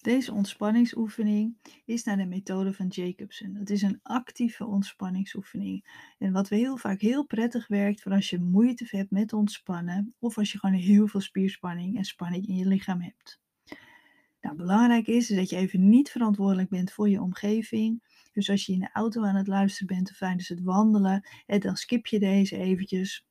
Deze 0.00 0.32
ontspanningsoefening 0.32 1.56
is 1.84 2.04
naar 2.04 2.16
de 2.16 2.26
methode 2.26 2.72
van 2.72 2.86
Jacobson. 2.86 3.54
Het 3.54 3.70
is 3.70 3.82
een 3.82 4.00
actieve 4.02 4.66
ontspanningsoefening. 4.66 5.84
En 6.18 6.32
wat 6.32 6.48
heel 6.48 6.76
vaak 6.76 7.00
heel 7.00 7.26
prettig 7.26 7.66
werkt 7.66 8.02
voor 8.02 8.12
als 8.12 8.30
je 8.30 8.38
moeite 8.38 8.86
hebt 8.88 9.10
met 9.10 9.32
ontspannen 9.32 10.14
of 10.18 10.38
als 10.38 10.52
je 10.52 10.58
gewoon 10.58 10.76
heel 10.76 11.06
veel 11.06 11.20
spierspanning 11.20 11.96
en 11.96 12.04
spanning 12.04 12.46
in 12.46 12.56
je 12.56 12.66
lichaam 12.66 13.00
hebt. 13.00 13.40
Nou, 14.40 14.56
belangrijk 14.56 15.06
is, 15.06 15.30
is 15.30 15.36
dat 15.36 15.50
je 15.50 15.56
even 15.56 15.88
niet 15.88 16.10
verantwoordelijk 16.10 16.68
bent 16.68 16.92
voor 16.92 17.08
je 17.08 17.20
omgeving. 17.20 18.02
Dus 18.32 18.50
als 18.50 18.66
je 18.66 18.72
in 18.72 18.80
de 18.80 18.90
auto 18.92 19.24
aan 19.24 19.36
het 19.36 19.46
luisteren 19.46 19.96
bent 19.96 20.10
of 20.10 20.16
tijdens 20.16 20.48
het 20.48 20.62
wandelen, 20.62 21.28
dan 21.46 21.76
skip 21.76 22.06
je 22.06 22.18
deze 22.18 22.56
eventjes. 22.56 23.26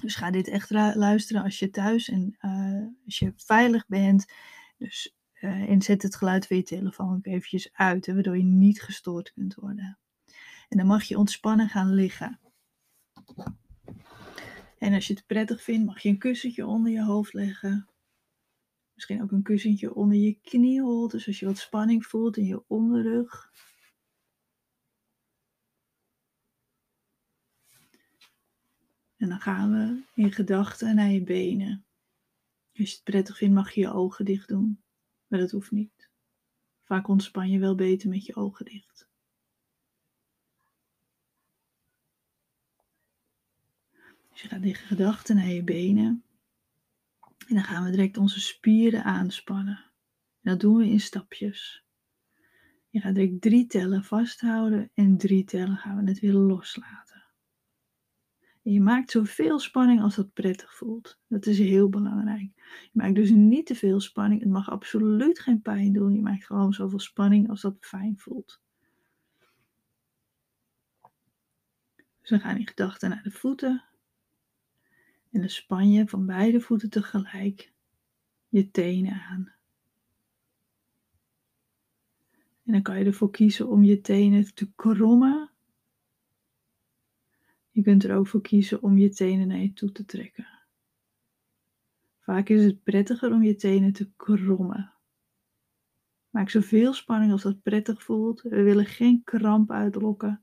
Dus 0.00 0.14
ga 0.14 0.30
dit 0.30 0.48
echt 0.48 0.70
luisteren 0.70 1.42
als 1.42 1.58
je 1.58 1.70
thuis 1.70 2.08
en 2.08 2.36
uh, 2.40 2.86
als 3.04 3.18
je 3.18 3.32
veilig 3.36 3.86
bent. 3.86 4.32
Dus 4.76 5.17
uh, 5.40 5.70
en 5.70 5.82
zet 5.82 6.02
het 6.02 6.16
geluid 6.16 6.46
van 6.46 6.56
je 6.56 6.62
telefoon 6.62 7.16
ook 7.16 7.26
eventjes 7.26 7.72
uit, 7.72 8.06
waardoor 8.06 8.36
je 8.36 8.44
niet 8.44 8.82
gestoord 8.82 9.32
kunt 9.32 9.54
worden. 9.54 9.98
En 10.68 10.76
dan 10.76 10.86
mag 10.86 11.04
je 11.04 11.18
ontspannen 11.18 11.68
gaan 11.68 11.94
liggen. 11.94 12.40
En 14.78 14.94
als 14.94 15.06
je 15.06 15.14
het 15.14 15.26
prettig 15.26 15.62
vindt, 15.62 15.86
mag 15.86 16.02
je 16.02 16.08
een 16.08 16.18
kussentje 16.18 16.66
onder 16.66 16.92
je 16.92 17.04
hoofd 17.04 17.32
leggen. 17.32 17.88
Misschien 18.94 19.22
ook 19.22 19.32
een 19.32 19.42
kussentje 19.42 19.94
onder 19.94 20.16
je 20.16 20.38
kniehol, 20.42 21.08
dus 21.08 21.26
als 21.26 21.38
je 21.38 21.46
wat 21.46 21.58
spanning 21.58 22.06
voelt 22.06 22.36
in 22.36 22.44
je 22.44 22.64
onderrug. 22.66 23.52
En 29.16 29.28
dan 29.28 29.40
gaan 29.40 29.70
we 29.70 30.02
in 30.22 30.32
gedachten 30.32 30.94
naar 30.94 31.10
je 31.10 31.22
benen. 31.22 31.84
Als 32.76 32.88
je 32.88 32.94
het 32.94 33.04
prettig 33.04 33.36
vindt, 33.36 33.54
mag 33.54 33.72
je 33.72 33.80
je 33.80 33.92
ogen 33.92 34.24
dicht 34.24 34.48
doen. 34.48 34.82
Maar 35.28 35.38
dat 35.38 35.50
hoeft 35.50 35.70
niet. 35.70 36.08
Vaak 36.82 37.08
ontspan 37.08 37.50
je 37.50 37.58
wel 37.58 37.74
beter 37.74 38.08
met 38.08 38.26
je 38.26 38.36
ogen 38.36 38.64
dicht. 38.64 39.08
Dus 44.30 44.42
je 44.42 44.48
gaat 44.48 44.62
in 44.62 44.74
gedachten 44.74 45.36
naar 45.36 45.48
je 45.48 45.64
benen. 45.64 46.24
En 47.46 47.54
dan 47.54 47.64
gaan 47.64 47.84
we 47.84 47.90
direct 47.90 48.16
onze 48.16 48.40
spieren 48.40 49.04
aanspannen. 49.04 49.84
En 50.42 50.50
dat 50.50 50.60
doen 50.60 50.76
we 50.76 50.88
in 50.88 51.00
stapjes. 51.00 51.84
Je 52.90 53.00
gaat 53.00 53.14
direct 53.14 53.40
drie 53.40 53.66
tellen 53.66 54.04
vasthouden 54.04 54.90
en 54.94 55.18
drie 55.18 55.44
tellen 55.44 55.76
gaan 55.76 56.04
we 56.04 56.10
het 56.10 56.20
weer 56.20 56.32
loslaten 56.32 57.17
je 58.72 58.80
maakt 58.80 59.10
zoveel 59.10 59.58
spanning 59.58 60.02
als 60.02 60.16
dat 60.16 60.32
prettig 60.32 60.74
voelt. 60.74 61.18
Dat 61.26 61.46
is 61.46 61.58
heel 61.58 61.88
belangrijk. 61.88 62.50
Je 62.82 62.90
maakt 62.92 63.14
dus 63.14 63.30
niet 63.30 63.66
te 63.66 63.74
veel 63.74 64.00
spanning. 64.00 64.40
Het 64.40 64.50
mag 64.50 64.70
absoluut 64.70 65.38
geen 65.38 65.62
pijn 65.62 65.92
doen. 65.92 66.14
Je 66.14 66.20
maakt 66.20 66.46
gewoon 66.46 66.72
zoveel 66.72 66.98
spanning 66.98 67.48
als 67.48 67.60
dat 67.60 67.76
fijn 67.80 68.18
voelt. 68.18 68.60
Dus 72.20 72.30
we 72.30 72.38
gaan 72.38 72.56
in 72.56 72.66
gedachten 72.66 73.10
naar 73.10 73.22
de 73.22 73.30
voeten. 73.30 73.84
En 75.30 75.40
dan 75.40 75.48
span 75.48 75.90
je 75.90 76.08
van 76.08 76.26
beide 76.26 76.60
voeten 76.60 76.90
tegelijk 76.90 77.72
je 78.48 78.70
tenen 78.70 79.22
aan. 79.30 79.52
En 82.64 82.72
dan 82.72 82.82
kan 82.82 82.98
je 82.98 83.04
ervoor 83.04 83.30
kiezen 83.30 83.68
om 83.68 83.84
je 83.84 84.00
tenen 84.00 84.54
te 84.54 84.72
krommen 84.76 85.50
je 87.78 87.84
kunt 87.84 88.04
er 88.04 88.16
ook 88.16 88.26
voor 88.26 88.40
kiezen 88.40 88.82
om 88.82 88.98
je 88.98 89.08
tenen 89.08 89.48
naar 89.48 89.58
je 89.58 89.72
toe 89.72 89.92
te 89.92 90.04
trekken. 90.04 90.46
Vaak 92.18 92.48
is 92.48 92.64
het 92.64 92.82
prettiger 92.82 93.32
om 93.32 93.42
je 93.42 93.54
tenen 93.54 93.92
te 93.92 94.10
krommen. 94.16 94.92
Maak 96.30 96.50
zoveel 96.50 96.92
spanning 96.92 97.32
als 97.32 97.42
dat 97.42 97.62
prettig 97.62 98.02
voelt. 98.02 98.42
We 98.42 98.62
willen 98.62 98.86
geen 98.86 99.22
kramp 99.24 99.70
uitlokken. 99.70 100.42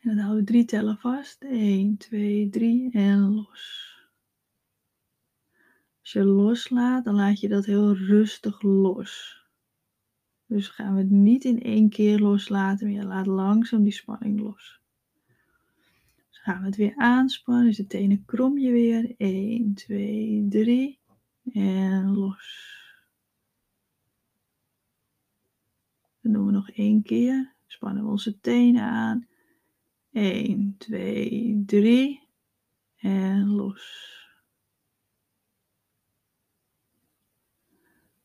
En 0.00 0.08
dan 0.08 0.18
houden 0.18 0.44
we 0.44 0.50
drie 0.50 0.64
tellen 0.64 0.98
vast. 0.98 1.42
1, 1.42 1.96
2, 1.96 2.48
3 2.48 2.90
en 2.90 3.20
los. 3.20 3.96
Als 6.00 6.12
je 6.12 6.24
loslaat, 6.24 7.04
dan 7.04 7.14
laat 7.14 7.40
je 7.40 7.48
dat 7.48 7.64
heel 7.64 7.96
rustig 7.96 8.62
los. 8.62 9.42
Dus 10.46 10.68
gaan 10.68 10.94
we 10.94 11.00
het 11.00 11.10
niet 11.10 11.44
in 11.44 11.62
één 11.62 11.88
keer 11.88 12.18
loslaten, 12.18 12.86
maar 12.86 12.96
je 12.96 13.06
laat 13.06 13.26
langzaam 13.26 13.82
die 13.82 13.92
spanning 13.92 14.40
los 14.40 14.81
gaan 16.42 16.60
we 16.60 16.66
het 16.66 16.76
weer 16.76 16.96
aanspannen. 16.96 17.64
Dus 17.64 17.76
de 17.76 17.86
tenen 17.86 18.24
krom 18.24 18.58
je 18.58 18.70
weer. 18.70 19.14
1, 19.16 19.74
2, 19.74 20.46
3. 20.48 21.00
En 21.52 22.14
los. 22.14 22.70
Dan 26.20 26.32
doen 26.32 26.46
we 26.46 26.52
nog 26.52 26.70
één 26.70 27.02
keer. 27.02 27.54
Spannen 27.66 28.04
we 28.04 28.10
onze 28.10 28.40
tenen 28.40 28.82
aan. 28.82 29.28
1, 30.12 30.74
2, 30.78 31.62
3. 31.66 32.20
En 32.96 33.48
los. 33.48 34.10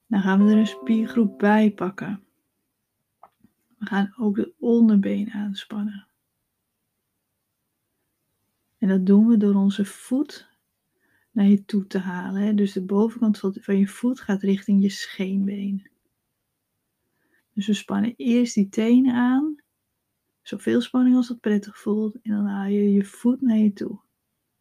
Dan 0.07 0.21
gaan 0.21 0.45
we 0.45 0.51
er 0.51 0.57
een 0.57 0.67
spiergroep 0.67 1.37
bij 1.37 1.71
pakken. 1.71 2.23
We 3.77 3.85
gaan 3.85 4.13
ook 4.17 4.35
de 4.35 4.53
onderbeen 4.57 5.31
aanspannen. 5.31 6.06
En 8.87 8.93
dat 8.93 9.05
doen 9.05 9.27
we 9.27 9.37
door 9.37 9.55
onze 9.55 9.85
voet 9.85 10.47
naar 11.31 11.45
je 11.45 11.65
toe 11.65 11.87
te 11.87 11.97
halen. 11.97 12.55
Dus 12.55 12.73
de 12.73 12.85
bovenkant 12.85 13.39
van 13.39 13.77
je 13.77 13.87
voet 13.87 14.19
gaat 14.19 14.41
richting 14.41 14.81
je 14.81 14.89
scheenbeen. 14.89 15.89
Dus 17.53 17.67
we 17.67 17.73
spannen 17.73 18.13
eerst 18.17 18.53
die 18.53 18.69
tenen 18.69 19.13
aan. 19.13 19.55
Zoveel 20.41 20.81
spanning 20.81 21.15
als 21.15 21.27
dat 21.27 21.39
prettig 21.39 21.77
voelt. 21.77 22.21
En 22.21 22.31
dan 22.31 22.45
haal 22.45 22.69
je 22.69 22.91
je 22.91 23.03
voet 23.03 23.41
naar 23.41 23.57
je 23.57 23.73
toe. 23.73 23.99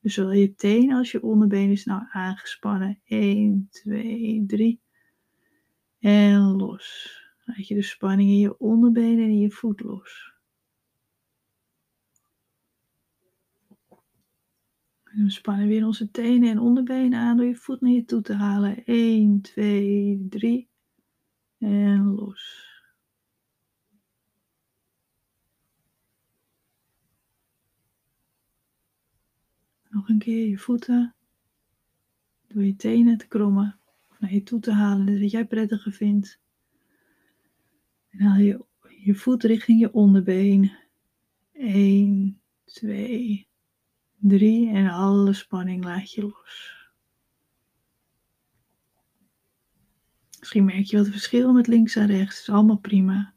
Dus 0.00 0.14
zowel 0.14 0.32
je 0.32 0.54
tenen 0.54 0.96
als 0.96 1.10
je 1.10 1.22
onderbeen 1.22 1.70
is 1.70 1.84
nou 1.84 2.02
aangespannen. 2.10 3.00
1, 3.04 3.68
2, 3.70 4.44
3. 4.46 4.80
En 5.98 6.40
los. 6.40 7.20
Laat 7.44 7.68
je 7.68 7.74
de 7.74 7.82
spanning 7.82 8.30
in 8.30 8.38
je 8.38 8.58
onderbenen 8.58 9.24
en 9.24 9.30
in 9.30 9.40
je 9.40 9.50
voet 9.50 9.80
los. 9.80 10.35
En 15.16 15.24
we 15.24 15.30
spannen 15.30 15.68
weer 15.68 15.86
onze 15.86 16.10
tenen 16.10 16.50
en 16.50 16.58
onderbenen 16.58 17.18
aan 17.18 17.36
door 17.36 17.46
je 17.46 17.54
voet 17.54 17.80
naar 17.80 17.92
je 17.92 18.04
toe 18.04 18.22
te 18.22 18.34
halen. 18.34 18.84
1, 18.84 19.40
2, 19.40 20.26
3 20.28 20.68
en 21.58 22.04
los. 22.04 22.74
Nog 29.88 30.08
een 30.08 30.18
keer 30.18 30.48
je 30.48 30.58
voeten 30.58 31.14
door 32.46 32.64
je 32.64 32.76
tenen 32.76 33.18
te 33.18 33.28
krommen 33.28 33.78
naar 34.18 34.32
je 34.32 34.42
toe 34.42 34.60
te 34.60 34.72
halen, 34.72 35.20
dat 35.20 35.30
jij 35.30 35.46
prettiger 35.46 35.92
vindt. 35.92 36.40
En 38.08 38.20
haal 38.20 38.38
je 38.38 38.64
je 39.04 39.14
voet 39.14 39.42
richting 39.42 39.80
je 39.80 39.92
onderbeen. 39.92 40.72
1, 41.52 42.40
2, 42.64 43.48
Drie 44.28 44.70
en 44.70 44.88
alle 44.88 45.32
spanning 45.32 45.84
laat 45.84 46.12
je 46.12 46.22
los. 46.22 46.74
Misschien 50.38 50.64
merk 50.64 50.84
je 50.84 50.96
wat 50.96 51.08
verschil 51.08 51.52
met 51.52 51.66
links 51.66 51.96
en 51.96 52.06
rechts. 52.06 52.40
Is 52.40 52.48
allemaal 52.48 52.78
prima. 52.78 53.36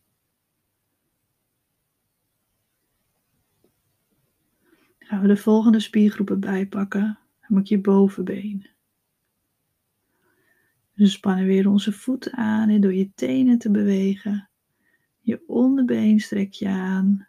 gaan 5.09 5.21
we 5.21 5.27
de 5.27 5.37
volgende 5.37 5.79
spiergroepen 5.79 6.39
bijpakken. 6.39 7.19
Dan 7.39 7.57
moet 7.57 7.67
je 7.67 7.81
bovenbeen. 7.81 8.69
We 10.93 11.07
spannen 11.07 11.45
weer 11.45 11.69
onze 11.69 11.91
voeten 11.91 12.33
aan 12.33 12.69
en 12.69 12.81
door 12.81 12.93
je 12.93 13.13
tenen 13.13 13.57
te 13.57 13.71
bewegen. 13.71 14.49
Je 15.19 15.43
onderbeen 15.47 16.19
strek 16.19 16.53
je 16.53 16.67
aan. 16.67 17.28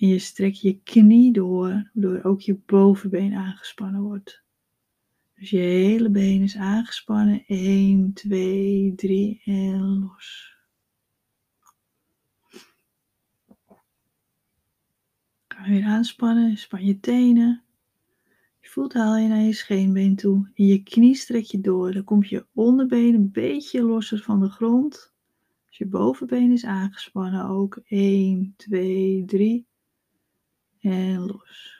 En 0.00 0.08
je 0.08 0.18
strekt 0.18 0.60
je 0.60 0.80
knie 0.82 1.32
door, 1.32 1.90
waardoor 1.92 2.22
ook 2.22 2.40
je 2.40 2.54
bovenbeen 2.66 3.34
aangespannen 3.34 4.02
wordt. 4.02 4.42
Dus 5.34 5.50
je 5.50 5.58
hele 5.58 6.10
been 6.10 6.42
is 6.42 6.56
aangespannen. 6.56 7.44
1, 7.46 8.12
2, 8.12 8.92
3 8.96 9.42
en 9.44 10.00
los. 10.00 10.56
Ga 15.48 15.68
weer 15.68 15.84
aanspannen. 15.84 16.56
Span 16.56 16.84
je 16.84 17.00
tenen. 17.00 17.62
Je 18.60 18.68
voet 18.68 18.92
haal 18.92 19.16
je 19.16 19.28
naar 19.28 19.40
je 19.40 19.52
scheenbeen 19.52 20.16
toe. 20.16 20.50
En 20.54 20.66
je 20.66 20.82
knie 20.82 21.14
strek 21.14 21.44
je 21.44 21.60
door. 21.60 21.92
Dan 21.92 22.04
komt 22.04 22.28
je 22.28 22.46
onderbeen 22.54 23.14
een 23.14 23.30
beetje 23.32 23.82
losser 23.82 24.18
van 24.18 24.40
de 24.40 24.48
grond. 24.48 25.12
Dus 25.68 25.78
je 25.78 25.86
bovenbeen 25.86 26.52
is 26.52 26.64
aangespannen 26.64 27.48
ook. 27.48 27.80
1, 27.84 28.54
2, 28.56 29.24
3 29.24 29.68
en 30.80 31.26
los. 31.26 31.78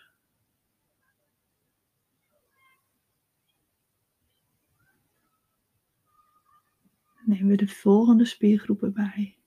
nemen 7.31 7.49
we 7.49 7.56
de 7.56 7.69
volgende 7.69 8.25
spiergroepen 8.25 8.93
bij. 8.93 9.38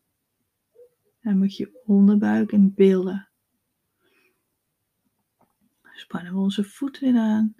Dan 1.21 1.37
moet 1.37 1.57
je 1.57 1.81
onderbuik 1.85 2.51
en 2.51 2.73
billen. 2.73 3.29
Spannen 5.93 6.33
we 6.33 6.39
onze 6.39 6.63
voet 6.63 6.99
weer 6.99 7.17
aan. 7.17 7.55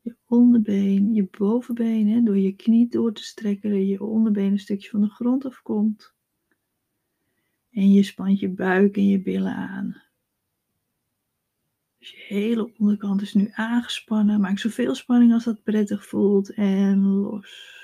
Je 0.00 0.16
onderbeen, 0.26 1.14
je 1.14 1.28
bovenbeen, 1.38 2.08
hè, 2.08 2.22
door 2.22 2.38
je 2.38 2.52
knie 2.52 2.88
door 2.88 3.12
te 3.12 3.22
strekken, 3.22 3.70
dat 3.70 3.88
je 3.88 4.02
onderbeen 4.02 4.52
een 4.52 4.58
stukje 4.58 4.88
van 4.88 5.00
de 5.00 5.08
grond 5.08 5.44
afkomt. 5.44 6.14
En 7.70 7.92
je 7.92 8.02
spant 8.02 8.40
je 8.40 8.48
buik 8.48 8.96
en 8.96 9.06
je 9.06 9.22
billen 9.22 9.54
aan. 9.54 10.07
Je 12.08 12.34
hele 12.34 12.72
onderkant 12.78 13.22
is 13.22 13.34
nu 13.34 13.50
aangespannen. 13.52 14.40
Maak 14.40 14.58
zoveel 14.58 14.94
spanning 14.94 15.32
als 15.32 15.44
dat 15.44 15.62
prettig 15.62 16.06
voelt 16.06 16.54
en 16.54 17.04
los. 17.04 17.76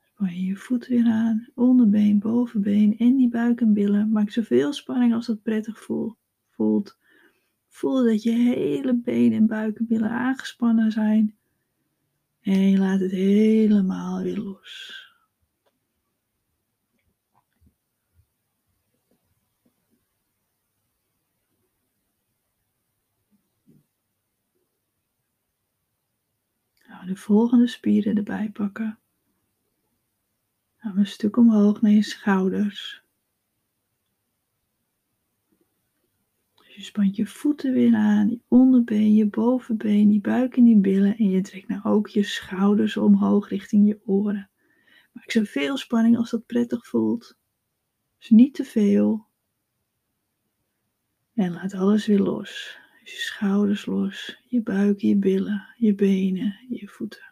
Span 0.00 0.44
je 0.44 0.56
voet 0.56 0.86
weer 0.86 1.06
aan, 1.06 1.48
onderbeen, 1.54 2.18
bovenbeen 2.18 2.98
en 2.98 3.16
die 3.16 3.28
buik 3.28 3.60
en 3.60 3.72
billen. 3.72 4.10
Maak 4.10 4.30
zoveel 4.30 4.72
spanning 4.72 5.14
als 5.14 5.26
dat 5.26 5.42
prettig 5.42 5.80
voelt. 5.80 6.98
Voel 7.68 8.04
dat 8.04 8.22
je 8.22 8.30
hele 8.30 8.94
benen 8.94 9.38
en 9.38 9.46
buik 9.46 9.78
en 9.78 9.86
billen 9.86 10.10
aangespannen 10.10 10.92
zijn. 10.92 11.34
En 12.40 12.70
je 12.70 12.78
laat 12.78 13.00
het 13.00 13.10
helemaal 13.10 14.22
weer 14.22 14.38
los. 14.38 15.09
Nou, 27.00 27.12
de 27.12 27.18
volgende 27.18 27.66
spieren 27.66 28.16
erbij 28.16 28.50
pakken. 28.50 28.98
Nou, 30.80 30.98
een 30.98 31.06
stuk 31.06 31.36
omhoog 31.36 31.80
naar 31.80 31.90
je 31.90 32.02
schouders. 32.02 33.02
Dus 36.54 36.74
je 36.74 36.82
spant 36.82 37.16
je 37.16 37.26
voeten 37.26 37.72
weer 37.72 37.94
aan, 37.94 38.28
je 38.30 38.40
onderbeen, 38.48 39.14
je 39.14 39.26
bovenbeen, 39.26 40.08
die 40.08 40.20
buik 40.20 40.56
en 40.56 40.64
die 40.64 40.76
billen. 40.76 41.16
En 41.16 41.30
je 41.30 41.40
trekt 41.40 41.68
nou 41.68 41.82
ook 41.84 42.08
je 42.08 42.22
schouders 42.22 42.96
omhoog 42.96 43.48
richting 43.48 43.86
je 43.86 44.00
oren. 44.04 44.50
Maak 45.12 45.30
zoveel 45.30 45.76
spanning 45.76 46.16
als 46.16 46.30
dat 46.30 46.46
prettig 46.46 46.86
voelt. 46.86 47.38
Dus 48.18 48.30
niet 48.30 48.54
te 48.54 48.64
veel. 48.64 49.26
En 51.34 51.52
laat 51.52 51.74
alles 51.74 52.06
weer 52.06 52.20
los. 52.20 52.79
Dus 53.02 53.12
je 53.12 53.18
schouders 53.18 53.86
los, 53.86 54.38
je 54.48 54.62
buik, 54.62 55.00
je 55.00 55.16
billen, 55.16 55.74
je 55.76 55.94
benen, 55.94 56.56
je 56.68 56.88
voeten. 56.88 57.22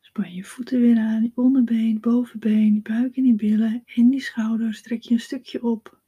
Span 0.00 0.34
je 0.34 0.44
voeten 0.44 0.80
weer 0.80 0.98
aan, 0.98 1.20
die 1.20 1.32
onderbeen, 1.34 2.00
bovenbeen, 2.00 2.72
die 2.72 2.82
buik 2.82 3.16
en 3.16 3.22
die 3.22 3.34
billen 3.34 3.82
en 3.84 4.10
die 4.10 4.20
schouders. 4.20 4.82
Trek 4.82 5.02
je 5.02 5.14
een 5.14 5.20
stukje 5.20 5.62
op. 5.62 6.00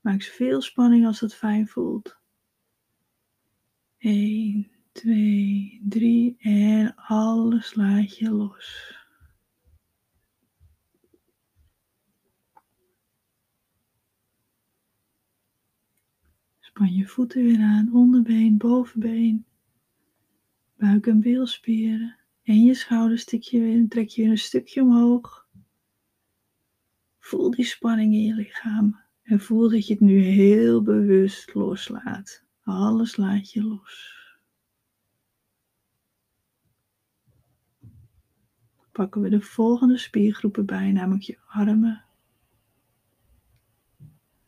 Maak 0.00 0.22
zoveel 0.22 0.60
spanning 0.60 1.06
als 1.06 1.20
dat 1.20 1.34
fijn 1.34 1.68
voelt. 1.68 2.16
1, 3.98 4.70
2, 4.92 5.80
3 5.88 6.36
en 6.38 6.94
alles 6.94 7.74
laat 7.74 8.16
je 8.16 8.30
los. 8.30 9.03
Span 16.74 16.94
je 16.94 17.06
voeten 17.06 17.42
weer 17.44 17.60
aan, 17.60 17.92
onderbeen, 17.92 18.56
bovenbeen, 18.56 19.46
buik- 20.76 21.06
en 21.06 21.20
bilspieren. 21.20 22.16
En 22.42 22.64
je 22.64 22.74
schouders 22.74 23.24
trek 23.24 23.42
je 23.42 23.60
weer 23.60 24.30
een 24.30 24.38
stukje 24.38 24.82
omhoog. 24.82 25.48
Voel 27.18 27.50
die 27.50 27.64
spanning 27.64 28.12
in 28.14 28.22
je 28.22 28.34
lichaam. 28.34 29.00
En 29.22 29.40
voel 29.40 29.70
dat 29.70 29.86
je 29.86 29.92
het 29.92 30.02
nu 30.02 30.18
heel 30.20 30.82
bewust 30.82 31.54
loslaat. 31.54 32.44
Alles 32.62 33.16
laat 33.16 33.52
je 33.52 33.62
los. 33.62 34.16
Pakken 38.92 39.20
we 39.20 39.28
de 39.28 39.40
volgende 39.40 39.98
spiergroepen 39.98 40.66
bij, 40.66 40.92
namelijk 40.92 41.24
je 41.24 41.38
armen. 41.46 42.04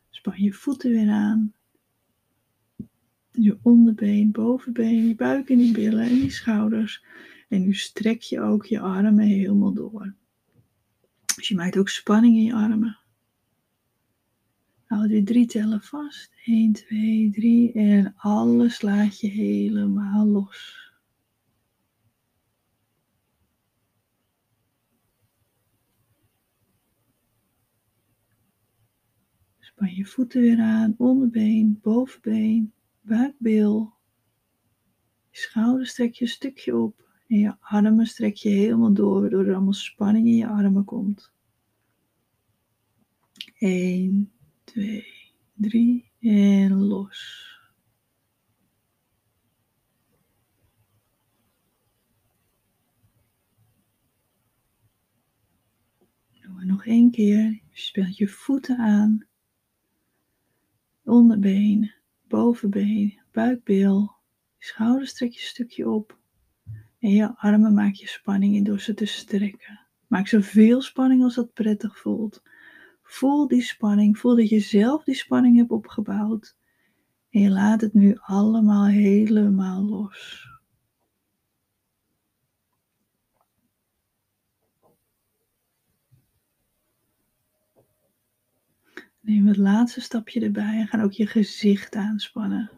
Span 0.09 0.41
je 0.41 0.53
voeten 0.53 0.91
weer 0.91 1.09
aan. 1.09 1.55
Je 3.39 3.57
onderbeen, 3.61 4.31
bovenbeen, 4.31 5.07
je 5.07 5.15
buik 5.15 5.49
en 5.49 5.57
die 5.57 5.71
billen 5.71 6.05
en 6.05 6.13
die 6.13 6.29
schouders. 6.29 7.03
En 7.47 7.61
nu 7.61 7.73
strek 7.73 8.21
je 8.21 8.41
ook 8.41 8.65
je 8.65 8.79
armen 8.79 9.25
helemaal 9.25 9.73
door. 9.73 10.13
Dus 11.35 11.47
je 11.47 11.55
maakt 11.55 11.77
ook 11.77 11.89
spanning 11.89 12.35
in 12.35 12.43
je 12.43 12.53
armen. 12.53 12.97
Houd 14.85 15.09
weer 15.09 15.25
drie 15.25 15.45
tellen 15.45 15.81
vast. 15.81 16.31
1, 16.45 16.71
2, 16.71 17.29
3 17.31 17.71
en 17.73 18.13
alles 18.17 18.81
laat 18.81 19.19
je 19.19 19.27
helemaal 19.27 20.25
los. 20.25 20.91
Span 29.59 29.95
je 29.95 30.05
voeten 30.05 30.41
weer 30.41 30.59
aan, 30.59 30.95
onderbeen, 30.97 31.79
bovenbeen, 31.81 32.73
buikbil. 33.07 33.93
Je 35.29 35.37
schouders 35.37 35.93
trek 35.93 36.13
je 36.13 36.25
een 36.25 36.31
stukje 36.31 36.75
op. 36.75 37.05
En 37.27 37.37
je 37.39 37.55
armen 37.59 38.05
strek 38.05 38.35
je 38.35 38.49
helemaal 38.49 38.93
door, 38.93 39.21
waardoor 39.21 39.45
er 39.45 39.53
allemaal 39.55 39.73
spanning 39.73 40.27
in 40.27 40.35
je 40.35 40.47
armen 40.47 40.85
komt. 40.85 41.31
1, 43.57 44.31
2, 44.63 45.05
3 45.53 46.11
en 46.19 46.73
los. 46.73 47.45
Doen 56.41 56.55
we 56.55 56.65
nog 56.65 56.85
één 56.85 57.11
keer. 57.11 57.51
Je 57.51 57.61
speelt 57.71 58.17
je 58.17 58.27
voeten 58.27 58.77
aan. 58.77 59.25
Onderbeen, 61.03 61.91
bovenbeen, 62.27 63.19
buikbil. 63.31 64.15
schouders 64.57 65.13
trek 65.13 65.31
je 65.31 65.39
een 65.39 65.45
stukje 65.45 65.89
op. 65.89 66.17
En 66.99 67.09
je 67.09 67.35
armen 67.37 67.73
maak 67.73 67.93
je 67.93 68.07
spanning 68.07 68.55
in 68.55 68.63
door 68.63 68.79
ze 68.79 68.93
te 68.93 69.05
strekken. 69.05 69.79
Maak 70.07 70.27
zoveel 70.27 70.81
spanning 70.81 71.23
als 71.23 71.35
dat 71.35 71.53
prettig 71.53 71.97
voelt. 71.97 72.41
Voel 73.01 73.47
die 73.47 73.61
spanning. 73.61 74.17
Voel 74.17 74.35
dat 74.35 74.49
je 74.49 74.59
zelf 74.59 75.03
die 75.03 75.15
spanning 75.15 75.57
hebt 75.57 75.71
opgebouwd. 75.71 76.57
En 77.29 77.41
je 77.41 77.49
laat 77.49 77.81
het 77.81 77.93
nu 77.93 78.17
allemaal 78.19 78.85
helemaal 78.85 79.83
los. 79.83 80.47
Neem 89.27 89.47
het 89.47 89.57
laatste 89.57 90.01
stapje 90.01 90.41
erbij 90.41 90.79
en 90.79 90.87
ga 90.87 91.03
ook 91.03 91.11
je 91.11 91.27
gezicht 91.27 91.95
aanspannen. 91.95 92.71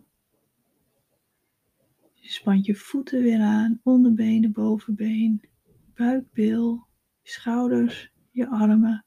Je 2.13 2.29
spant 2.29 2.65
je 2.65 2.75
voeten 2.75 3.21
weer 3.21 3.41
aan, 3.41 3.79
onderbenen, 3.83 4.51
bovenbeen, 4.51 5.49
buikbil, 5.93 6.87
je 7.21 7.29
schouders, 7.29 8.11
je 8.31 8.47
armen. 8.47 9.05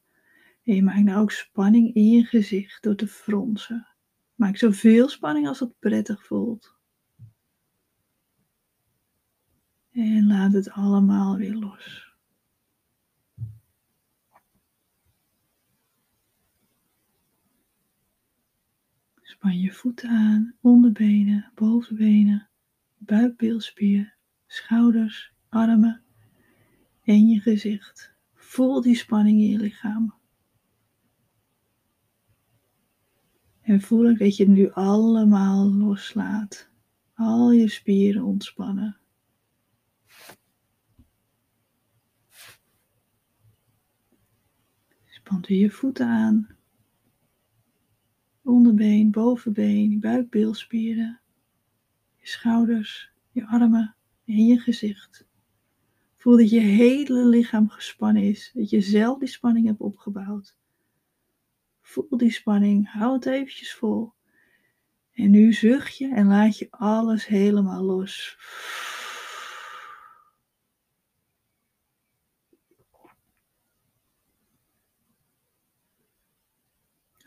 En 0.62 0.74
je 0.74 0.82
maakt 0.82 1.04
nou 1.04 1.20
ook 1.20 1.30
spanning 1.30 1.94
in 1.94 2.10
je 2.10 2.24
gezicht 2.24 2.82
door 2.82 2.96
te 2.96 3.06
fronsen. 3.06 3.86
Maak 4.34 4.56
zoveel 4.56 5.08
spanning 5.08 5.48
als 5.48 5.60
het 5.60 5.78
prettig 5.78 6.26
voelt. 6.26 6.76
En 9.90 10.26
laat 10.26 10.52
het 10.52 10.70
allemaal 10.70 11.36
weer 11.36 11.54
los. 11.54 12.11
Span 19.32 19.60
je 19.60 19.72
voeten 19.72 20.08
aan, 20.08 20.54
onderbenen, 20.60 21.50
bovenbenen 21.54 22.48
buikbeelspier, 22.96 24.16
schouders, 24.46 25.32
armen 25.48 26.02
en 27.02 27.26
je 27.26 27.40
gezicht. 27.40 28.14
Voel 28.34 28.80
die 28.80 28.94
spanning 28.94 29.40
in 29.40 29.48
je 29.48 29.58
lichaam. 29.58 30.14
En 33.60 33.80
voel 33.80 34.08
ook 34.08 34.18
dat 34.18 34.36
je 34.36 34.44
het 34.44 34.52
nu 34.52 34.70
allemaal 34.70 35.72
loslaat. 35.72 36.70
Al 37.14 37.52
je 37.52 37.68
spieren 37.68 38.24
ontspannen. 38.24 38.96
Spant 45.04 45.46
weer 45.46 45.58
je 45.58 45.70
voeten 45.70 46.06
aan. 46.06 46.60
Onderbeen, 48.42 49.10
bovenbeen, 49.10 49.90
je 49.90 49.98
buikbeelspieren, 49.98 51.20
je 52.16 52.26
schouders, 52.26 53.12
je 53.30 53.46
armen 53.46 53.94
en 54.24 54.46
je 54.46 54.58
gezicht. 54.58 55.26
Voel 56.16 56.36
dat 56.36 56.50
je 56.50 56.60
hele 56.60 57.26
lichaam 57.26 57.68
gespannen 57.68 58.22
is, 58.22 58.50
dat 58.54 58.70
je 58.70 58.80
zelf 58.80 59.18
die 59.18 59.28
spanning 59.28 59.66
hebt 59.66 59.80
opgebouwd. 59.80 60.56
Voel 61.80 62.16
die 62.16 62.30
spanning, 62.30 62.92
hou 62.92 63.12
het 63.12 63.26
eventjes 63.26 63.74
vol. 63.74 64.12
En 65.12 65.30
nu 65.30 65.52
zucht 65.52 65.96
je 65.96 66.14
en 66.14 66.26
laat 66.26 66.58
je 66.58 66.66
alles 66.70 67.26
helemaal 67.26 67.82
los. 67.82 68.36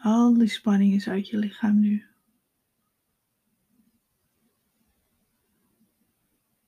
Al 0.05 0.33
die 0.33 0.47
spanning 0.47 0.93
is 0.93 1.07
uit 1.07 1.27
je 1.27 1.37
lichaam 1.37 1.79
nu. 1.79 2.05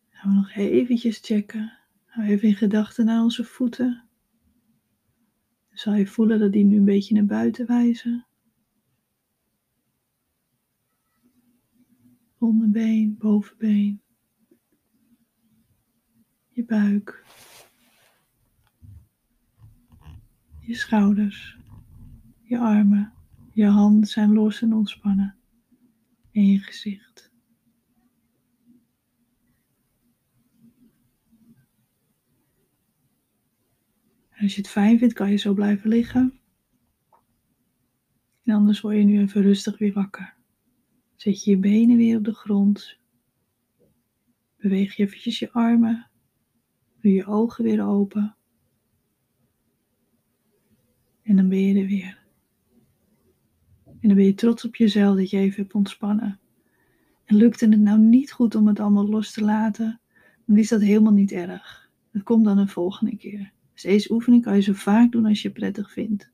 Gaan 0.10 0.30
we 0.30 0.36
nog 0.36 0.52
eventjes 0.52 1.20
checken. 1.20 1.78
Hou 2.06 2.28
even 2.28 2.48
in 2.48 2.56
gedachten 2.56 3.06
naar 3.06 3.24
onze 3.24 3.44
voeten. 3.44 4.10
Zal 5.72 5.94
je 5.94 6.08
voelen 6.08 6.40
dat 6.40 6.52
die 6.52 6.64
nu 6.64 6.78
een 6.78 6.86
beetje 6.86 7.14
naar 7.14 7.26
buiten 7.26 7.68
wijzen. 7.68 8.26
Onderbeen, 12.38 13.16
bovenbeen. 13.18 14.02
Je 16.50 16.66
buik. 16.66 17.26
Je 20.60 20.76
schouders. 20.76 21.58
Je 22.42 22.60
armen. 22.60 23.17
Je 23.58 23.66
handen 23.66 24.08
zijn 24.08 24.34
los 24.34 24.62
en 24.62 24.74
ontspannen. 24.74 25.36
En 26.32 26.46
je 26.46 26.60
gezicht. 26.60 27.32
Als 34.40 34.56
je 34.56 34.62
het 34.62 34.70
fijn 34.70 35.00
vindt, 35.00 35.14
kan 35.14 35.32
je 35.32 35.36
zo 35.38 35.54
blijven 35.54 35.90
liggen. 35.90 36.40
En 38.44 38.54
anders 38.54 38.82
word 38.82 38.96
je 38.96 39.04
nu 39.04 39.20
even 39.20 39.42
rustig 39.42 39.78
weer 39.78 39.94
wakker. 39.94 40.36
Zet 41.16 41.44
je 41.44 41.50
je 41.52 41.58
benen 41.58 41.98
weer 41.98 42.18
op 42.18 42.24
de 42.24 42.34
grond. 42.34 43.00
Beweeg 44.58 44.96
je 44.96 45.04
eventjes 45.04 45.40
je 45.40 45.52
armen. 45.52 46.10
Doe 47.02 47.12
je 47.12 47.26
ogen 47.26 47.64
weer 47.64 47.86
open. 47.86 48.36
En 51.22 51.36
dan 51.36 51.50
ben 51.50 51.60
je 51.60 51.82
er 51.82 51.88
weer. 51.88 52.17
En 54.08 54.14
dan 54.14 54.22
ben 54.22 54.32
je 54.32 54.38
trots 54.38 54.66
op 54.66 54.76
jezelf 54.76 55.18
dat 55.18 55.30
je 55.30 55.38
even 55.38 55.62
hebt 55.62 55.74
ontspannen. 55.74 56.40
En 57.26 57.36
lukte 57.36 57.70
het 57.70 57.80
nou 57.80 58.00
niet 58.00 58.32
goed 58.32 58.56
om 58.56 58.68
het 58.68 58.80
allemaal 58.80 59.10
los 59.10 59.32
te 59.32 59.44
laten, 59.44 60.00
dan 60.46 60.58
is 60.58 60.70
dat 60.70 60.82
helemaal 60.82 61.14
niet 61.14 61.32
erg. 61.32 61.90
Dat 62.12 62.24
komt 62.24 62.46
dan 62.46 62.58
een 62.58 62.68
volgende 62.68 63.18
keer. 63.18 63.52
Dus 63.74 64.10
oefening 64.10 64.44
kan 64.44 64.56
je 64.56 64.62
zo 64.62 64.74
vaak 64.74 65.12
doen 65.12 65.26
als 65.26 65.42
je 65.42 65.50
prettig 65.50 65.92
vindt. 65.92 66.32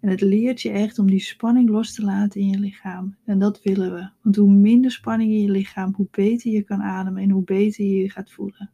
En 0.00 0.08
het 0.08 0.20
leert 0.20 0.62
je 0.62 0.70
echt 0.70 0.98
om 0.98 1.06
die 1.06 1.20
spanning 1.20 1.68
los 1.68 1.94
te 1.94 2.02
laten 2.02 2.40
in 2.40 2.48
je 2.48 2.58
lichaam. 2.58 3.16
En 3.24 3.38
dat 3.38 3.62
willen 3.62 3.94
we. 3.94 4.08
Want 4.22 4.36
hoe 4.36 4.52
minder 4.52 4.90
spanning 4.90 5.32
in 5.32 5.42
je 5.42 5.50
lichaam, 5.50 5.94
hoe 5.94 6.08
beter 6.10 6.50
je 6.50 6.62
kan 6.62 6.82
ademen 6.82 7.22
en 7.22 7.30
hoe 7.30 7.44
beter 7.44 7.84
je 7.84 7.96
je 7.96 8.10
gaat 8.10 8.30
voelen. 8.30 8.70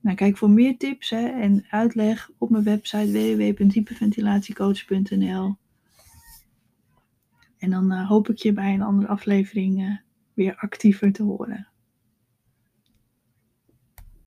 Nou, 0.00 0.16
kijk 0.16 0.36
voor 0.36 0.50
meer 0.50 0.76
tips 0.76 1.10
hè, 1.10 1.26
en 1.26 1.64
uitleg 1.70 2.30
op 2.38 2.50
mijn 2.50 2.64
website 2.64 3.12
www.hyperventilatiecoach.nl. 3.12 5.56
En 7.58 7.70
dan 7.70 7.92
uh, 7.92 8.08
hoop 8.08 8.28
ik 8.28 8.38
je 8.38 8.52
bij 8.52 8.74
een 8.74 8.82
andere 8.82 9.08
aflevering 9.08 9.80
uh, 9.80 9.96
weer 10.34 10.56
actiever 10.56 11.12
te 11.12 11.22
horen. 11.22 11.68